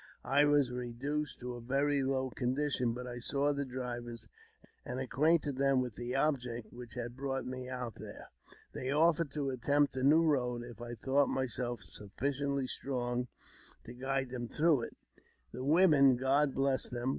[0.25, 4.27] I was reduced to a very low condition, but I saw the drivers,
[4.83, 8.31] and acquainted them with the object which had brought me out there.
[8.73, 13.27] They offered to attempt the new road if I thought myself sufficiently strong
[13.83, 14.97] to guide them through it.
[15.51, 17.09] The women, God bless them